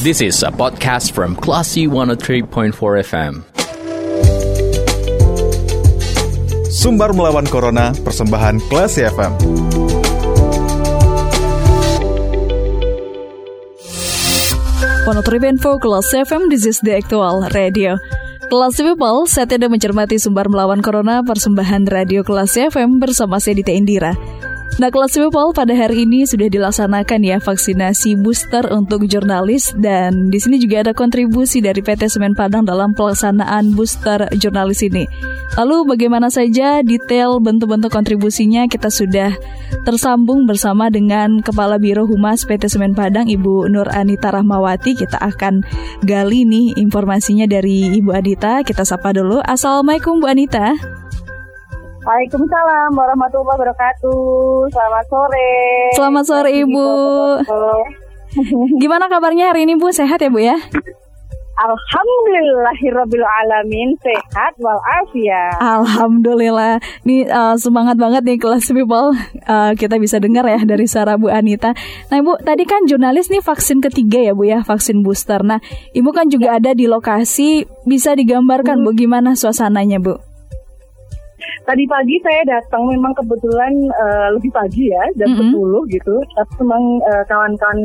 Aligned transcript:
This 0.00 0.24
is 0.24 0.40
a 0.40 0.48
podcast 0.48 1.12
from 1.12 1.36
Classy 1.36 1.84
103.4 1.84 2.72
FM. 3.04 3.44
Sumbar 6.72 7.12
melawan 7.12 7.44
Corona, 7.44 7.92
persembahan 8.00 8.64
Classy 8.72 9.04
FM. 9.04 9.36
Info 15.44 15.76
Kelas 15.76 16.08
FM, 16.16 16.48
this 16.48 16.64
is 16.64 16.80
the 16.80 16.96
actual 16.96 17.44
radio. 17.52 18.00
Kelas 18.48 18.80
People, 18.80 19.28
saat 19.28 19.52
Anda 19.52 19.68
mencermati 19.68 20.16
sumber 20.16 20.48
melawan 20.48 20.80
Corona 20.80 21.20
persembahan 21.20 21.84
Radio 21.92 22.24
Kelas 22.24 22.56
FM 22.56 23.04
bersama 23.04 23.36
saya 23.36 23.60
Dita 23.60 23.76
Indira. 23.76 24.16
Nah, 24.80 24.88
kelas 24.88 25.12
people 25.12 25.52
pada 25.52 25.76
hari 25.76 26.08
ini 26.08 26.24
sudah 26.24 26.48
dilaksanakan 26.48 27.20
ya 27.20 27.36
vaksinasi 27.36 28.16
booster 28.16 28.64
untuk 28.72 29.04
jurnalis 29.04 29.76
dan 29.76 30.32
di 30.32 30.40
sini 30.40 30.56
juga 30.56 30.80
ada 30.80 30.96
kontribusi 30.96 31.60
dari 31.60 31.84
PT 31.84 32.08
Semen 32.08 32.32
Padang 32.32 32.64
dalam 32.64 32.96
pelaksanaan 32.96 33.76
booster 33.76 34.24
jurnalis 34.40 34.80
ini. 34.80 35.04
Lalu 35.60 35.84
bagaimana 35.84 36.32
saja 36.32 36.80
detail 36.80 37.44
bentuk-bentuk 37.44 37.92
kontribusinya 37.92 38.64
kita 38.72 38.88
sudah 38.88 39.36
tersambung 39.84 40.48
bersama 40.48 40.88
dengan 40.88 41.44
Kepala 41.44 41.76
Biro 41.76 42.08
Humas 42.08 42.48
PT 42.48 42.72
Semen 42.72 42.96
Padang 42.96 43.28
Ibu 43.28 43.68
Nur 43.68 43.92
Anita 43.92 44.32
Rahmawati. 44.32 44.96
Kita 44.96 45.20
akan 45.20 45.60
gali 46.08 46.48
nih 46.48 46.80
informasinya 46.80 47.44
dari 47.44 48.00
Ibu 48.00 48.16
Anita. 48.16 48.64
Kita 48.64 48.88
sapa 48.88 49.12
dulu. 49.12 49.44
Assalamualaikum 49.44 50.24
Bu 50.24 50.26
Anita. 50.32 50.99
Waalaikumsalam 52.00 52.96
warahmatullahi 52.96 53.60
wabarakatuh. 53.60 54.72
Selamat 54.72 55.04
sore. 55.04 55.52
Selamat 55.92 56.24
sore 56.24 56.48
Ibu. 56.56 56.88
Gimana 58.80 59.12
kabarnya 59.12 59.52
hari 59.52 59.68
ini 59.68 59.76
Bu? 59.76 59.92
Sehat 59.92 60.24
ya 60.24 60.32
Bu 60.32 60.40
ya? 60.40 60.56
Alhamdulillahirrabbilalamin 61.60 63.92
Sehat 64.00 64.56
walafiat 64.56 65.60
Alhamdulillah 65.60 66.80
Nih 67.04 67.28
uh, 67.28 67.52
semangat 67.60 68.00
banget 68.00 68.24
nih 68.24 68.40
kelas 68.40 68.72
people 68.72 69.12
uh, 69.44 69.76
Kita 69.76 70.00
bisa 70.00 70.16
dengar 70.16 70.48
ya 70.48 70.56
dari 70.64 70.88
suara 70.88 71.20
Bu 71.20 71.28
Anita 71.28 71.76
Nah 72.08 72.16
Ibu 72.16 72.40
tadi 72.48 72.64
kan 72.64 72.88
jurnalis 72.88 73.28
nih 73.28 73.44
vaksin 73.44 73.84
ketiga 73.84 74.24
ya 74.24 74.32
Bu 74.32 74.48
ya 74.48 74.64
Vaksin 74.64 75.04
booster 75.04 75.44
Nah 75.44 75.60
Ibu 75.92 76.16
kan 76.16 76.32
juga 76.32 76.56
ada 76.56 76.72
di 76.72 76.88
lokasi 76.88 77.68
Bisa 77.84 78.16
digambarkan 78.16 78.80
Bu 78.80 78.96
gimana 78.96 79.36
suasananya 79.36 80.00
Bu? 80.00 80.29
Tadi 81.60 81.84
pagi 81.86 82.16
saya 82.24 82.42
datang 82.48 82.88
memang 82.88 83.12
kebetulan 83.14 83.72
uh, 83.94 84.28
lebih 84.34 84.50
pagi 84.50 84.90
ya 84.90 85.04
jam 85.20 85.36
mm 85.36 85.52
-hmm. 85.52 85.84
10 85.86 85.94
gitu. 85.94 86.16
Tapi 86.34 86.52
memang 86.64 86.82
uh, 87.04 87.24
kawan-kawan 87.28 87.80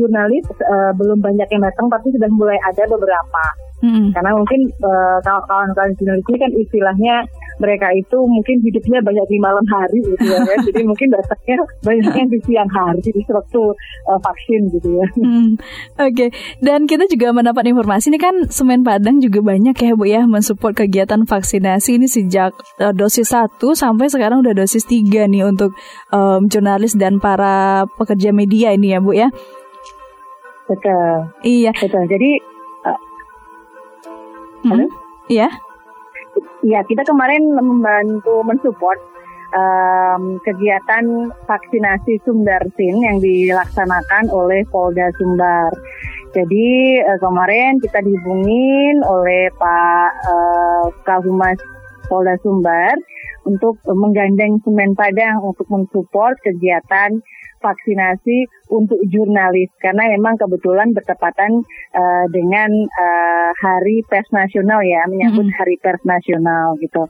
jurnalis 0.00 0.44
uh, 0.64 0.90
belum 0.96 1.20
banyak 1.20 1.48
yang 1.52 1.62
datang 1.62 1.86
tapi 1.92 2.08
sudah 2.10 2.28
mulai 2.32 2.58
ada 2.72 2.82
beberapa. 2.88 3.44
Hmm. 3.82 4.14
Karena 4.14 4.30
mungkin 4.38 4.60
uh, 4.78 5.18
kawan-kawan 5.26 5.90
jurnalis 5.98 6.22
ini 6.30 6.38
kan 6.38 6.50
istilahnya 6.54 7.14
mereka 7.58 7.90
itu 7.98 8.18
mungkin 8.30 8.62
hidupnya 8.62 9.02
banyak 9.02 9.26
di 9.26 9.38
malam 9.42 9.66
hari 9.66 9.98
gitu 10.06 10.22
ya, 10.22 10.38
kan? 10.38 10.58
jadi 10.70 10.80
mungkin 10.86 11.10
datangnya 11.10 11.58
banyaknya 11.82 12.24
di 12.30 12.38
siang 12.46 12.70
hari 12.70 13.02
di 13.02 13.10
waktu 13.26 13.62
uh, 14.06 14.20
vaksin 14.22 14.60
gitu 14.78 14.88
ya. 15.02 15.06
Hmm. 15.18 15.58
Oke, 15.98 16.14
okay. 16.14 16.28
dan 16.62 16.86
kita 16.86 17.10
juga 17.10 17.34
mendapat 17.34 17.66
informasi 17.66 18.14
ini 18.14 18.22
kan 18.22 18.46
Semen 18.54 18.86
Padang 18.86 19.18
juga 19.18 19.42
banyak 19.42 19.74
ya 19.74 19.92
Bu 19.98 20.06
ya 20.06 20.22
mensupport 20.30 20.86
kegiatan 20.86 21.26
vaksinasi 21.26 21.98
ini 21.98 22.06
sejak 22.06 22.54
uh, 22.78 22.94
dosis 22.94 23.34
1 23.34 23.58
sampai 23.58 24.06
sekarang 24.06 24.46
udah 24.46 24.54
dosis 24.54 24.86
3 24.86 25.26
nih 25.26 25.42
untuk 25.42 25.74
um, 26.14 26.46
jurnalis 26.46 26.94
dan 26.94 27.18
para 27.18 27.82
pekerja 27.98 28.30
media 28.30 28.70
ini 28.70 28.94
ya 28.94 29.02
Bu 29.02 29.10
ya. 29.10 29.28
Betul. 30.70 31.34
Iya. 31.42 31.74
Betul. 31.74 32.06
Jadi 32.06 32.51
Halo? 34.62 34.86
Iya. 35.26 35.50
Iya, 36.62 36.80
kita 36.86 37.02
kemarin 37.02 37.50
membantu 37.50 38.46
mensupport 38.46 38.98
um, 39.50 40.38
kegiatan 40.46 41.34
vaksinasi 41.50 42.22
Sumbersin 42.22 43.02
yang 43.02 43.18
dilaksanakan 43.18 44.30
oleh 44.30 44.62
Polda 44.70 45.10
Sumbar. 45.18 45.74
Jadi 46.30 47.02
uh, 47.02 47.18
kemarin 47.18 47.82
kita 47.82 48.06
dihubungin 48.06 49.02
oleh 49.02 49.50
Pak 49.58 50.10
uh, 50.30 50.86
Kahumas 51.02 51.58
Polda 52.06 52.38
Sumbar 52.46 52.94
untuk 53.42 53.82
menggandeng 53.90 54.62
Semen 54.62 54.94
Padang 54.94 55.42
untuk 55.42 55.66
mensupport 55.66 56.38
kegiatan 56.38 57.18
vaksinasi 57.62 58.50
untuk 58.74 58.98
jurnalis 59.06 59.70
karena 59.78 60.10
memang 60.18 60.34
kebetulan 60.34 60.90
bertepatan 60.90 61.62
uh, 61.94 62.26
dengan 62.34 62.70
uh, 62.74 63.50
Hari 63.54 64.02
Pers 64.10 64.28
Nasional 64.34 64.82
ya 64.82 65.06
menyambut 65.06 65.46
mm 65.46 65.52
-hmm. 65.54 65.60
Hari 65.62 65.76
Pers 65.78 66.02
Nasional 66.02 66.74
gitu. 66.82 67.06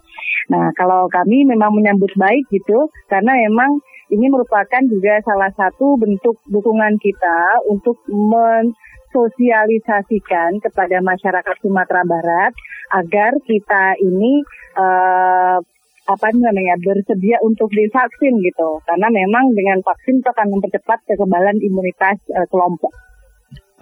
Nah 0.53 0.69
kalau 0.77 1.09
kami 1.09 1.49
memang 1.49 1.73
menyambut 1.73 2.13
baik 2.15 2.45
gitu 2.53 2.93
karena 3.09 3.33
memang 3.49 3.81
ini 4.13 4.29
merupakan 4.29 4.83
juga 4.93 5.25
salah 5.25 5.49
satu 5.57 5.97
bentuk 5.97 6.37
dukungan 6.53 7.01
kita 7.01 7.65
untuk 7.73 7.97
men 8.13 8.77
sosialisasikan 9.13 10.57
kepada 10.65 11.05
masyarakat 11.05 11.57
Sumatera 11.61 12.03
Barat 12.05 12.53
agar 12.97 13.33
kita 13.45 13.97
ini 14.01 14.41
uh, 14.77 15.61
apa 16.03 16.35
namanya 16.35 16.75
bersedia 16.83 17.39
untuk 17.47 17.71
divaksin 17.71 18.35
gitu 18.43 18.69
karena 18.83 19.07
memang 19.07 19.55
dengan 19.55 19.79
vaksin 19.87 20.19
itu 20.19 20.29
akan 20.29 20.47
mempercepat 20.51 20.99
kekebalan 21.07 21.57
imunitas 21.63 22.19
uh, 22.35 22.47
kelompok. 22.51 22.91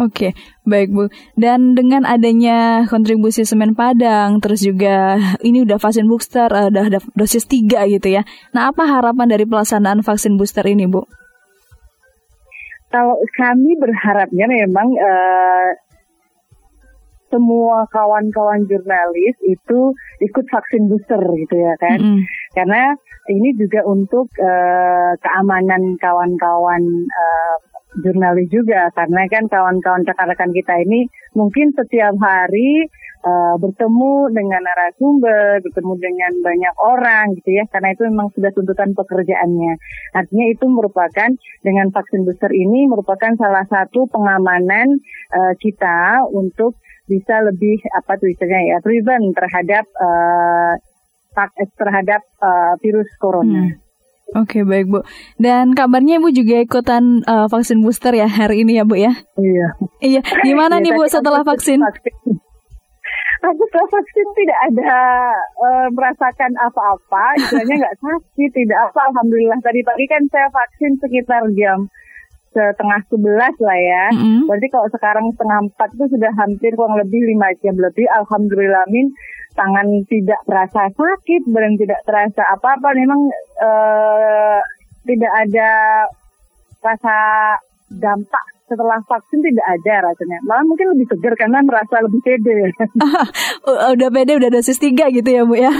Oke, 0.00 0.32
baik 0.64 0.96
Bu. 0.96 1.12
Dan 1.36 1.76
dengan 1.76 2.08
adanya 2.08 2.88
kontribusi 2.88 3.44
semen 3.44 3.76
Padang, 3.76 4.40
terus 4.40 4.64
juga 4.64 5.20
ini 5.44 5.60
udah 5.60 5.76
vaksin 5.76 6.08
booster, 6.08 6.48
uh, 6.48 6.72
udah 6.72 6.88
ada 6.88 7.00
dosis 7.12 7.44
3 7.44 7.84
gitu 7.92 8.08
ya. 8.08 8.24
Nah, 8.56 8.72
apa 8.72 8.88
harapan 8.88 9.28
dari 9.28 9.44
pelaksanaan 9.44 10.00
vaksin 10.00 10.40
booster 10.40 10.64
ini, 10.64 10.88
Bu? 10.88 11.04
Kalau 12.88 13.20
kami 13.36 13.76
berharapnya 13.76 14.48
memang 14.48 14.88
uh, 14.88 15.68
semua 17.30 17.86
kawan-kawan 17.94 18.66
jurnalis 18.66 19.36
itu 19.46 19.94
ikut 20.20 20.44
vaksin 20.50 20.90
booster 20.90 21.22
gitu 21.22 21.56
ya 21.56 21.74
kan. 21.78 21.98
Mm 21.98 22.10
-hmm. 22.18 22.22
Karena 22.52 22.82
ini 23.30 23.54
juga 23.54 23.86
untuk 23.86 24.26
uh, 24.42 25.12
keamanan 25.22 25.94
kawan-kawan 26.02 26.82
uh, 27.08 27.56
jurnalis 27.98 28.46
juga 28.50 28.90
karena 28.94 29.26
kan 29.26 29.50
kawan-kawan 29.50 30.06
rekan-rekan 30.06 30.50
kita 30.54 30.74
ini 30.86 31.10
mungkin 31.34 31.74
setiap 31.74 32.14
hari 32.22 32.86
uh, 33.26 33.54
bertemu 33.58 34.30
dengan 34.32 34.62
narasumber, 34.62 35.60
bertemu 35.60 35.92
dengan 35.98 36.32
banyak 36.40 36.74
orang 36.80 37.24
gitu 37.40 37.50
ya, 37.60 37.64
karena 37.68 37.92
itu 37.92 38.02
memang 38.08 38.28
sudah 38.32 38.50
tuntutan 38.54 38.90
pekerjaannya. 38.96 39.74
Artinya 40.16 40.46
itu 40.50 40.64
merupakan 40.70 41.30
dengan 41.60 41.86
vaksin 41.92 42.24
booster 42.24 42.52
ini 42.52 42.88
merupakan 42.88 43.32
salah 43.36 43.66
satu 43.68 44.08
pengamanan 44.08 45.00
uh, 45.34 45.54
kita 45.58 46.24
untuk 46.30 46.78
bisa 47.10 47.42
lebih 47.42 47.82
apa 47.90 48.14
tuh 48.14 48.30
istilahnya 48.30 48.78
ya 48.78 48.78
prevent 48.78 49.34
terhadap 49.34 49.84
uh, 49.98 50.74
terhadap 51.74 52.22
uh, 52.38 52.78
virus 52.78 53.10
corona. 53.18 53.66
Hmm. 53.66 53.90
Oke 54.38 54.62
okay, 54.62 54.62
baik 54.62 54.86
Bu. 54.86 55.02
Dan 55.42 55.74
kabarnya 55.74 56.22
Ibu 56.22 56.30
juga 56.30 56.62
ikutan 56.62 57.26
uh, 57.26 57.50
vaksin 57.50 57.82
booster 57.82 58.14
ya 58.14 58.30
hari 58.30 58.62
ini 58.62 58.78
ya 58.78 58.86
Bu 58.86 58.94
ya? 58.94 59.10
Iya. 59.34 59.68
Iya. 59.98 60.20
Gimana 60.46 60.78
nih 60.78 60.94
Bu 60.94 61.02
setelah 61.10 61.42
vaksin? 61.42 61.82
Aku 63.40 63.62
setelah 63.66 63.90
vaksin 63.90 64.26
tidak 64.38 64.58
ada 64.70 64.94
uh, 65.58 65.88
merasakan 65.90 66.52
apa-apa, 66.62 67.24
istilahnya 67.42 67.74
nggak 67.82 67.96
sakit, 67.98 68.50
tidak 68.54 68.78
apa. 68.86 69.00
Alhamdulillah 69.10 69.58
tadi 69.66 69.82
pagi 69.82 70.06
kan 70.06 70.22
saya 70.30 70.46
vaksin 70.46 70.92
sekitar 71.02 71.42
jam 71.58 71.90
setengah 72.50 73.00
sebelas 73.06 73.54
lah 73.62 73.78
ya. 73.78 74.04
Mm-hmm. 74.14 74.46
Berarti 74.50 74.68
kalau 74.74 74.88
sekarang 74.90 75.26
setengah 75.34 75.58
empat 75.70 75.88
itu 75.94 76.06
sudah 76.18 76.32
hampir 76.34 76.70
kurang 76.74 76.98
lebih 76.98 77.20
lima 77.30 77.48
jam 77.62 77.74
lebih. 77.78 78.06
Alhamdulillah 78.10 78.84
min 78.90 79.10
tangan 79.54 79.86
tidak 80.10 80.40
terasa 80.46 80.90
sakit, 80.90 81.42
badan 81.50 81.74
tidak 81.78 82.00
terasa 82.02 82.42
apa-apa. 82.50 82.88
Memang 82.98 83.20
uh, 83.62 84.58
tidak 85.06 85.32
ada 85.46 85.70
rasa 86.80 87.16
dampak 87.90 88.44
setelah 88.70 89.02
vaksin 89.02 89.42
tidak 89.42 89.66
ada 89.66 90.10
rasanya. 90.10 90.38
Malah 90.46 90.64
mungkin 90.66 90.94
lebih 90.94 91.06
segar 91.10 91.34
karena 91.34 91.58
merasa 91.62 92.02
lebih 92.02 92.22
pede. 92.22 92.70
udah 93.98 94.10
pede, 94.14 94.32
udah 94.38 94.50
dosis 94.50 94.78
tiga 94.78 95.10
gitu 95.10 95.26
ya 95.26 95.42
Bu 95.42 95.58
ya? 95.58 95.74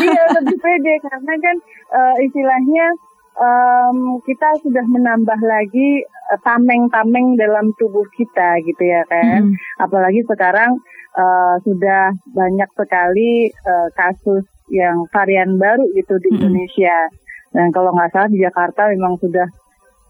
iya 0.00 0.24
lebih 0.40 0.56
pede 0.56 0.94
karena 1.04 1.34
kan 1.36 1.56
uh, 1.92 2.16
istilahnya 2.24 2.86
um, 3.38 4.20
kita 4.24 4.48
sudah 4.60 4.84
menambah 4.84 5.40
lagi 5.40 6.04
eh, 6.04 6.40
tameng-tameng 6.44 7.36
dalam 7.36 7.72
tubuh 7.80 8.04
kita 8.16 8.60
gitu 8.66 8.82
ya 8.82 9.02
kan. 9.08 9.52
Hmm. 9.52 9.54
Apalagi 9.80 10.24
sekarang 10.28 10.76
uh, 11.16 11.56
sudah 11.64 12.12
banyak 12.32 12.70
sekali 12.76 13.52
uh, 13.52 13.88
kasus 13.96 14.44
yang 14.72 15.04
varian 15.12 15.56
baru 15.56 15.84
gitu 15.96 16.16
di 16.20 16.28
hmm. 16.32 16.36
Indonesia. 16.40 16.96
Dan 17.52 17.68
kalau 17.72 17.92
nggak 17.92 18.12
salah 18.16 18.30
di 18.32 18.40
Jakarta 18.40 18.88
memang 18.88 19.20
sudah 19.20 19.44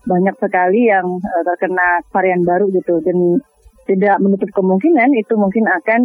banyak 0.02 0.34
sekali 0.38 0.90
yang 0.90 1.06
uh, 1.06 1.42
terkena 1.46 2.02
varian 2.10 2.42
baru 2.42 2.70
gitu. 2.70 3.02
Dan 3.02 3.42
tidak 3.82 4.22
menutup 4.22 4.50
kemungkinan 4.54 5.10
itu 5.18 5.34
mungkin 5.34 5.66
akan 5.66 6.00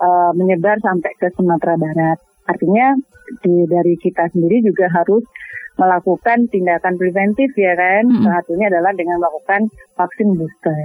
uh, 0.00 0.30
menyebar 0.36 0.76
sampai 0.84 1.12
ke 1.16 1.32
Sumatera 1.32 1.80
Barat. 1.80 2.20
Artinya 2.44 2.92
di, 3.40 3.64
dari 3.64 3.94
kita 3.96 4.28
sendiri 4.34 4.60
juga 4.60 4.90
harus 4.92 5.24
melakukan 5.80 6.48
tindakan 6.52 6.94
preventif 7.00 7.50
ya 7.56 7.72
kan. 7.76 8.02
Mm 8.08 8.12
-hmm. 8.12 8.24
Salah 8.26 8.40
satunya 8.44 8.66
adalah 8.68 8.92
dengan 8.96 9.16
melakukan 9.20 9.60
vaksin 9.96 10.28
booster. 10.36 10.78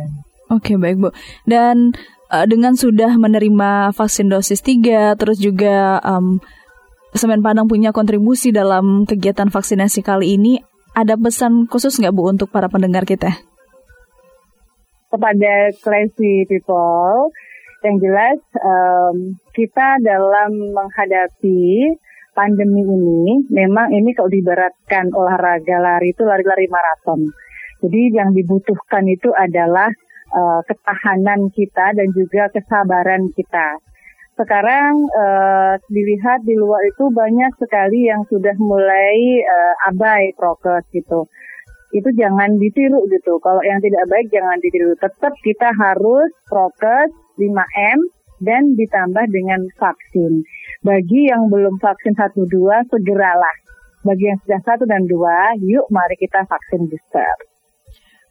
Oke, 0.47 0.73
okay, 0.73 0.75
baik 0.79 0.97
Bu. 1.03 1.09
Dan 1.43 1.91
uh, 2.31 2.45
dengan 2.47 2.79
sudah 2.79 3.19
menerima 3.19 3.91
vaksin 3.91 4.31
dosis 4.31 4.63
3 4.63 5.19
terus 5.19 5.43
juga 5.43 5.99
um, 6.03 6.39
Semen 7.15 7.41
Padang 7.41 7.67
punya 7.67 7.95
kontribusi 7.95 8.51
dalam 8.51 9.07
kegiatan 9.07 9.51
vaksinasi 9.51 10.03
kali 10.03 10.39
ini. 10.39 10.59
Ada 10.97 11.13
pesan 11.19 11.69
khusus 11.69 11.99
nggak 11.99 12.13
Bu 12.15 12.31
untuk 12.31 12.49
para 12.49 12.71
pendengar 12.71 13.03
kita? 13.05 13.31
Kepada 15.07 15.71
classy 15.83 16.43
people, 16.49 17.31
yang 17.85 17.95
jelas 18.01 18.39
um, 18.59 19.37
kita 19.53 20.01
dalam 20.01 20.51
menghadapi 20.73 21.95
pandemi 22.37 22.85
ini, 22.85 23.41
memang 23.49 23.89
ini 23.89 24.13
kalau 24.13 24.29
diberatkan 24.29 25.09
olahraga 25.09 25.81
lari 25.81 26.13
itu 26.13 26.21
lari-lari 26.21 26.69
maraton. 26.69 27.25
Jadi 27.81 28.13
yang 28.13 28.29
dibutuhkan 28.37 29.09
itu 29.09 29.33
adalah 29.33 29.89
uh, 30.37 30.61
ketahanan 30.69 31.49
kita 31.49 31.97
dan 31.97 32.13
juga 32.13 32.53
kesabaran 32.53 33.33
kita 33.33 33.81
sekarang 34.37 34.93
uh, 35.17 35.73
dilihat 35.89 36.45
di 36.45 36.53
luar 36.53 36.85
itu 36.85 37.09
banyak 37.09 37.57
sekali 37.57 38.05
yang 38.05 38.21
sudah 38.29 38.53
mulai 38.61 39.41
uh, 39.41 39.89
abai 39.89 40.29
prokes 40.37 40.85
gitu. 40.93 41.25
Itu 41.89 42.09
jangan 42.13 42.61
ditiru 42.61 43.01
gitu. 43.09 43.41
Kalau 43.41 43.65
yang 43.65 43.81
tidak 43.81 44.05
baik 44.05 44.29
jangan 44.29 44.61
ditiru. 44.61 44.93
Tetap 45.01 45.33
kita 45.41 45.73
harus 45.73 46.29
prokes 46.45 47.09
5M 47.41 47.99
dan 48.41 48.77
ditambah 48.77 49.25
dengan 49.29 49.61
vaksin. 49.77 50.45
Bagi 50.85 51.29
yang 51.29 51.49
belum 51.49 51.81
vaksin 51.81 52.13
1 52.13 52.33
2 52.37 52.91
segeralah. 52.93 53.55
Bagi 54.05 54.29
yang 54.29 54.39
sudah 54.45 54.61
1 54.61 54.85
dan 54.87 55.03
2, 55.09 55.67
yuk 55.67 55.85
mari 55.89 56.15
kita 56.15 56.45
vaksin 56.45 56.87
booster. 56.87 57.35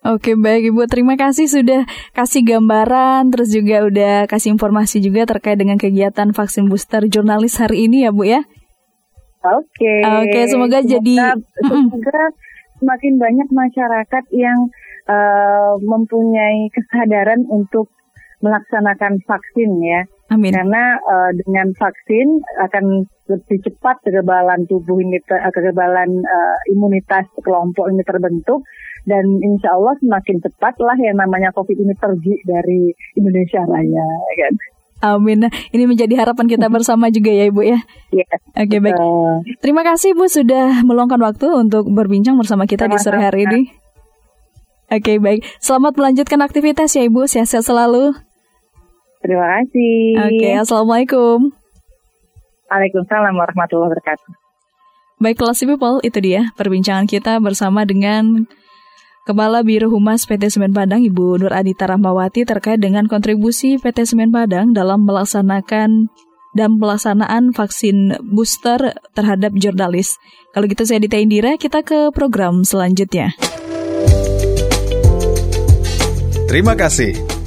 Oke 0.07 0.39
baik 0.39 0.71
Ibu, 0.71 0.87
terima 0.87 1.19
kasih 1.19 1.51
sudah 1.51 1.83
kasih 2.15 2.47
gambaran, 2.47 3.27
terus 3.35 3.51
juga 3.51 3.83
udah 3.83 4.31
kasih 4.31 4.55
informasi 4.55 5.03
juga 5.03 5.27
terkait 5.27 5.59
dengan 5.59 5.83
kegiatan 5.83 6.31
vaksin 6.31 6.71
booster 6.71 7.03
jurnalis 7.11 7.59
hari 7.59 7.91
ini 7.91 8.07
ya 8.07 8.15
Bu 8.15 8.23
ya. 8.23 8.47
Oke. 9.43 9.95
Oke, 10.07 10.41
semoga, 10.47 10.79
semoga 10.79 10.79
jadi 10.87 11.15
semoga 11.59 12.23
semakin 12.79 13.13
banyak 13.19 13.49
masyarakat 13.51 14.25
yang 14.31 14.59
uh, 15.11 15.75
mempunyai 15.83 16.71
kesadaran 16.71 17.43
untuk 17.51 17.91
melaksanakan 18.45 19.21
vaksin 19.25 19.71
ya. 19.83 20.01
Amin. 20.27 20.51
Karena 20.51 20.99
uh, 20.99 21.31
dengan 21.47 21.71
vaksin 21.79 22.43
akan 22.67 23.07
lebih 23.31 23.59
cepat 23.63 24.03
kekebalan 24.03 24.67
tubuh 24.67 24.99
ini, 24.99 25.23
kekebalan 25.27 26.11
uh, 26.23 26.57
imunitas 26.75 27.31
kelompok 27.43 27.87
ini 27.91 28.03
terbentuk 28.03 28.67
dan 29.07 29.23
insya 29.39 29.79
Allah 29.79 29.95
semakin 30.03 30.43
cepatlah 30.43 30.99
yang 30.99 31.15
namanya 31.15 31.55
COVID 31.55 31.79
ini 31.79 31.95
pergi 31.95 32.35
dari 32.43 32.91
Indonesia 33.15 33.63
Raya, 33.63 34.07
ya 34.35 34.35
kan. 34.47 34.55
Amin. 35.05 35.45
Ini 35.47 35.85
menjadi 35.85 36.17
harapan 36.17 36.49
kita 36.49 36.67
bersama 36.73 37.13
juga 37.13 37.29
ya 37.29 37.47
Ibu 37.47 37.63
ya. 37.63 37.79
Iya. 38.11 38.27
Oke 38.57 38.77
baik. 38.81 38.97
Terima 39.61 39.85
kasih 39.85 40.17
Ibu 40.17 40.25
sudah 40.27 40.81
meluangkan 40.83 41.21
waktu 41.21 41.47
untuk 41.53 41.85
berbincang 41.93 42.35
bersama 42.41 42.65
kita 42.65 42.89
Sama-sama. 42.89 42.99
di 42.99 43.05
sore 43.05 43.19
hari 43.21 43.41
ini. 43.45 43.61
Oke 44.89 45.21
baik. 45.21 45.45
Selamat 45.61 46.01
melanjutkan 46.01 46.41
aktivitas 46.41 46.97
ya 46.97 47.05
Ibu. 47.05 47.29
Sehat-sehat 47.29 47.69
selalu. 47.69 48.26
Terima 49.25 49.47
kasih. 49.61 49.95
Oke, 50.21 50.49
Assalamualaikum. 50.57 51.53
Waalaikumsalam 52.67 53.35
warahmatullahi 53.35 53.95
wabarakatuh. 53.95 54.31
Baik, 55.17 55.41
kelas 55.41 55.65
people, 55.65 55.97
itu 56.05 56.19
dia 56.21 56.53
perbincangan 56.61 57.09
kita 57.09 57.41
bersama 57.41 57.89
dengan 57.89 58.45
Kepala 59.27 59.67
Biro 59.67 59.91
Humas 59.91 60.23
PT 60.23 60.55
Semen 60.55 60.71
Padang 60.71 61.03
Ibu 61.03 61.43
Nur 61.43 61.51
Adita 61.51 61.91
Rahmawati 61.91 62.47
terkait 62.47 62.79
dengan 62.79 63.11
kontribusi 63.11 63.75
PT 63.75 64.07
Semen 64.07 64.31
Padang 64.31 64.71
dalam 64.71 65.03
melaksanakan 65.03 66.13
dan 66.55 66.71
pelaksanaan 66.79 67.51
vaksin 67.51 68.23
booster 68.23 68.95
terhadap 69.19 69.51
jurnalis. 69.59 70.15
Kalau 70.55 70.71
gitu 70.71 70.87
saya 70.87 71.03
Dita 71.03 71.19
Indira, 71.19 71.59
kita 71.59 71.83
ke 71.83 72.15
program 72.15 72.63
selanjutnya. 72.63 73.35
Terima 76.47 76.79
kasih. 76.79 77.36